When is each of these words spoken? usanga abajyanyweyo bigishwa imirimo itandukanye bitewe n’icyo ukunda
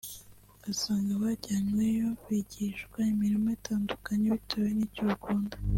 usanga 0.71 1.09
abajyanyweyo 1.17 2.07
bigishwa 2.25 2.99
imirimo 3.13 3.47
itandukanye 3.57 4.25
bitewe 4.35 4.69
n’icyo 4.77 5.03
ukunda 5.15 5.55